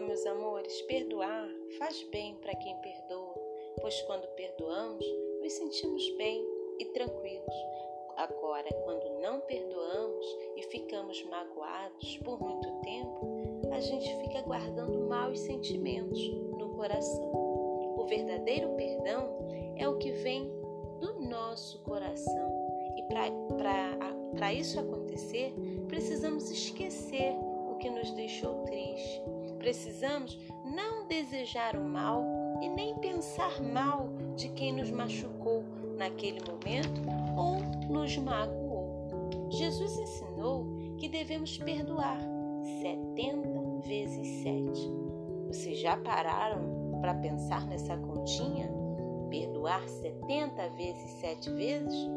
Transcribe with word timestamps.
Melhores, 0.00 0.82
perdoar 0.82 1.48
faz 1.78 2.02
bem 2.10 2.34
para 2.36 2.54
quem 2.56 2.76
perdoa, 2.76 3.34
pois 3.80 4.00
quando 4.02 4.26
perdoamos, 4.34 5.04
nos 5.42 5.52
sentimos 5.52 6.10
bem 6.16 6.44
e 6.78 6.84
tranquilos. 6.86 7.54
Agora, 8.16 8.68
quando 8.84 9.20
não 9.20 9.40
perdoamos 9.40 10.26
e 10.56 10.62
ficamos 10.64 11.22
magoados 11.24 12.18
por 12.18 12.40
muito 12.40 12.70
tempo, 12.80 13.70
a 13.72 13.80
gente 13.80 14.06
fica 14.22 14.42
guardando 14.42 15.06
maus 15.06 15.38
sentimentos 15.40 16.28
no 16.58 16.70
coração. 16.74 17.32
O 17.98 18.04
verdadeiro 18.06 18.68
perdão 18.76 19.38
é 19.76 19.88
o 19.88 19.98
que 19.98 20.12
vem 20.12 20.50
do 21.00 21.20
nosso 21.20 21.80
coração. 21.82 22.66
E 22.96 23.02
para 24.36 24.52
isso 24.52 24.78
acontecer, 24.78 25.54
precisamos 25.88 26.50
esquecer 26.50 27.34
o 27.70 27.76
que 27.78 27.90
nos 27.90 28.10
deixou 28.12 28.62
triste. 28.64 28.75
Precisamos 29.66 30.38
não 30.64 31.08
desejar 31.08 31.74
o 31.74 31.82
mal 31.82 32.24
e 32.62 32.68
nem 32.68 32.94
pensar 33.00 33.60
mal 33.60 34.10
de 34.36 34.48
quem 34.50 34.72
nos 34.72 34.92
machucou 34.92 35.64
naquele 35.98 36.38
momento 36.48 37.02
ou 37.36 37.58
nos 37.90 38.16
magoou. 38.16 39.08
Jesus 39.50 39.98
ensinou 39.98 40.68
que 40.98 41.08
devemos 41.08 41.58
perdoar 41.58 42.16
70 42.80 43.88
vezes 43.88 44.28
7. 44.44 44.92
Vocês 45.48 45.80
já 45.80 45.96
pararam 45.96 47.00
para 47.00 47.14
pensar 47.14 47.66
nessa 47.66 47.96
continha? 47.96 48.70
Perdoar 49.30 49.88
70 49.88 50.68
vezes 50.76 51.10
7 51.20 51.50
vezes? 51.50 52.08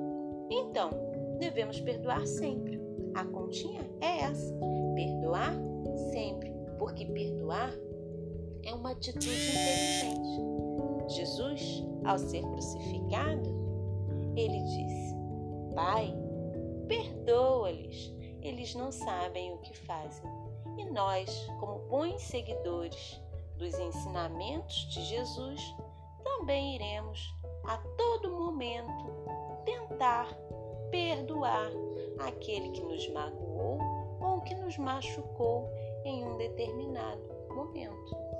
Então, 0.51 0.91
devemos 1.39 1.81
perdoar 1.81 2.27
sempre. 2.27 2.79
A 3.15 3.25
continha 3.25 3.89
é 4.01 4.19
essa: 4.19 4.55
porque 6.89 7.05
perdoar 7.05 7.71
é 8.63 8.73
uma 8.73 8.91
atitude 8.91 9.27
inteligente. 9.27 11.13
Jesus, 11.13 11.85
ao 12.03 12.17
ser 12.17 12.41
crucificado, 12.41 13.49
ele 14.35 14.59
disse: 14.63 15.15
Pai, 15.75 16.11
perdoa-lhes, 16.87 18.11
eles 18.41 18.73
não 18.73 18.91
sabem 18.91 19.53
o 19.53 19.59
que 19.59 19.77
fazem. 19.77 20.27
E 20.77 20.85
nós, 20.85 21.29
como 21.59 21.87
bons 21.87 22.21
seguidores 22.23 23.21
dos 23.57 23.77
ensinamentos 23.77 24.75
de 24.89 25.03
Jesus, 25.03 25.61
também 26.23 26.75
iremos 26.75 27.35
a 27.65 27.77
todo 27.97 28.31
momento 28.31 29.05
tentar 29.63 30.27
perdoar 30.89 31.69
aquele 32.19 32.71
que 32.71 32.81
nos 32.81 33.07
magoou 33.09 33.77
ou 34.21 34.41
que 34.41 34.55
nos 34.55 34.75
machucou 34.77 35.69
em 36.05 36.25
um 36.25 36.37
determinado 36.37 37.21
momento. 37.49 38.38